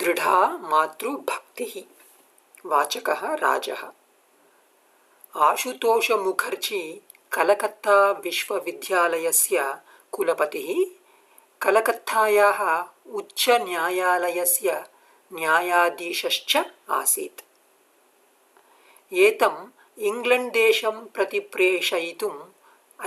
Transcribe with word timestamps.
दृढा 0.00 0.40
मातृभक्तिः 0.70 1.74
वाचकः 2.70 3.22
राजः 3.42 3.82
आशुतोषमुखर्जी 5.48 6.80
कलकत्ता 7.32 7.96
विश्वविद्यालयस्य 8.24 9.64
कुलपतिः 10.12 10.68
कलकत्तायाः 11.62 12.60
उच्चन्यायालयस्य 13.18 14.82
न्यायाधीशश्च 15.34 16.56
आसीत् 16.98 17.42
एतम् 19.26 19.66
इङ्ग्लण्ड् 20.08 20.52
देशं 20.52 21.04
प्रति 21.14 21.40
प्रेषयितुम् 21.52 22.40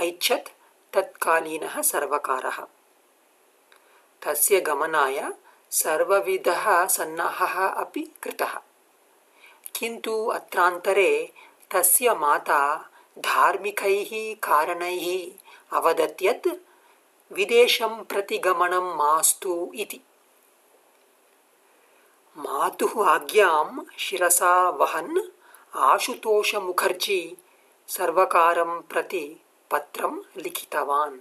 ऐच्छत् 0.04 0.48
तत्कालीनः 0.94 1.80
सर्वकारः 1.90 2.58
तस्य 4.26 4.60
गमनाय 4.68 5.20
सर्वविधः 5.71 6.87
सन्नाहः 6.87 7.67
अपि 7.67 8.11
कृतः। 8.23 8.59
किन्तु 9.75 10.25
अत्रान्तरे 10.25 11.33
तस्य 11.71 12.13
माता 12.13 12.89
धार्मिकैः 13.19 14.35
कारणैः 14.35 15.31
अवदत् 15.77 16.23
यत् 16.23 16.47
विदेशं 17.31 18.03
प्रति 18.03 18.37
गमनं 18.37 18.95
मास्तु 18.95 19.71
इति। 19.75 20.01
मातुः 22.37 23.09
आज्ञां 23.09 23.81
शिरसा 23.97 24.69
वहन् 24.69 25.19
आशुतोषमुखर्जी 25.75 27.37
सर्वकारं 27.87 28.81
प्रति 28.81 29.35
पत्रं 29.71 30.21
लिखितवान्। 30.37 31.19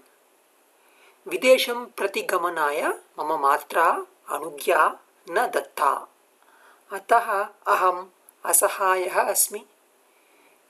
विदेशं 1.29 1.87
प्रति 1.87 2.23
गमनाय 2.23 2.83
मम 3.19 3.43
मात्रा 3.43 4.07
अनुज्ञा 4.29 4.99
न 5.31 5.47
दत्ता। 5.47 6.09
अतः 6.93 7.49
अहम् 7.67 8.07
असहायः 8.45 9.21
अस्मि। 9.23 9.67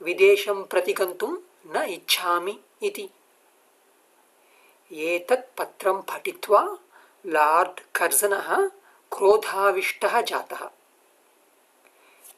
विदेशं 0.02 0.62
प्रति 0.62 0.92
गन्तुं 0.92 1.36
न 1.66 1.82
इच्छामि 1.88 2.60
इति। 2.82 3.10
एतत् 4.92 5.58
पत्रं 5.58 6.02
पठित्वा 6.02 6.78
लार्ड् 7.26 7.96
कर्जनः 7.96 8.66
क्रोधाविष्टः 9.12 10.20
जातः। 10.20 10.70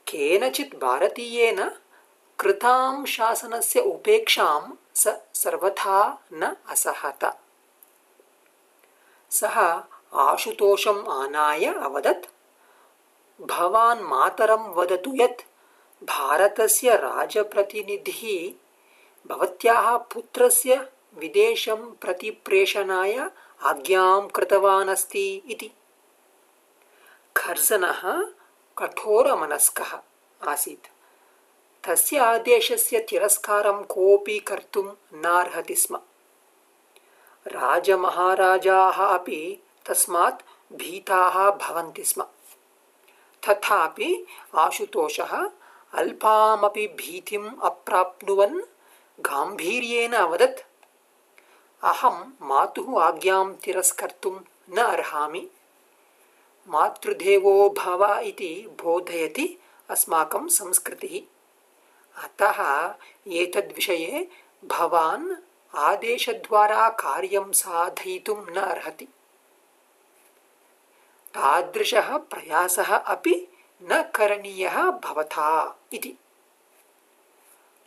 केनचित् 0.09 0.75
भारतीयेन 0.75 1.81
कृतां 2.41 3.05
शासनस्य 3.05 3.81
उपेक्षां 3.81 4.73
स 4.95 5.09
सर्वथा 5.35 6.25
न 6.33 6.57
असहत। 6.69 7.41
सः 9.31 9.85
आशुतोषम् 10.15 11.09
आनाय 11.09 11.65
अवदत्। 11.65 12.27
भवान् 13.41 14.03
मातरं 14.03 14.75
वदतु 14.75 15.13
यत् 15.15 15.41
भारतस्य 16.05 16.97
राजप्रतिनिधिः 16.97 18.53
भवत्याः 19.29 19.97
पुत्रस्य 19.97 20.93
विदेशं 21.19 21.77
प्रति 21.77 22.31
प्रेषणाय 22.31 23.31
आज्ञां 23.63 24.29
कृतवान् 24.29 24.89
अस्ति 24.89 25.43
इति। 25.51 25.71
खर्जनः 27.37 28.27
कठोरमनस्कः 28.79 29.99
आसीत्। 30.49 30.87
तस्य 31.87 32.19
आदेशस्य 32.19 32.99
तिरस्कारं 32.99 33.83
कोऽपि 33.83 34.39
कर्तुं 34.39 34.93
नार्हति 35.15 35.75
स्म। 35.75 35.97
राजमहाराजाः 37.47 39.07
अपि 39.07 39.63
तस्मात् 39.89 40.43
भीताः 40.73 41.51
भवन्ति 41.51 42.05
स्म। 42.05 42.23
तथापि 43.49 44.27
आशुतोषः 44.55 45.51
अल्पामपि 45.95 46.87
भीतिम् 46.87 47.51
अप्राप्नुवन् 47.63 48.61
गाम्भीर्येण 49.21 50.13
अवदत्, 50.13 50.61
अहं 51.85 52.33
मातुः 52.43 53.03
आज्ञां 53.03 53.55
तिरस्कर्तुं 53.55 54.41
न 54.71 54.77
अर्हामि। 54.77 55.51
मातृदेवो 56.69 57.69
भव 57.71 58.19
इति 58.19 58.67
बोधयति 58.83 59.59
अस्माकं 59.91 60.49
संस्कृतिः। 60.49 61.37
अतः 62.25 62.95
एतद्विषये 63.33 64.29
भवान् 64.65 65.35
आदेशद्वारा 65.77 66.89
कार्यं 66.89 67.53
साधयितुं 67.53 68.37
न 68.37 68.57
अर्हति। 68.57 69.09
तादृशः 71.37 72.17
प्रयासः 72.17 72.97
अपि 72.97 73.49
न 73.83 74.03
करणीयः 74.15 74.91
भवता 74.91 75.79
इति। 75.93 76.15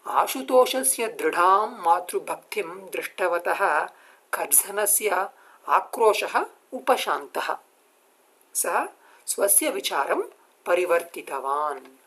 आशुतोषस्य 0.07 1.07
दृढां 1.07 1.67
मातृभक्तिं 1.67 2.63
दृष्टवतः 2.63 3.85
कर्जनस्य 4.33 5.29
आक्रोशः 5.67 6.45
उपशान्तः। 6.73 7.57
सः 8.53 8.87
स्वस्य 9.25 9.69
विचारं 9.69 10.21
परिवर्तितवान्। 10.65 11.98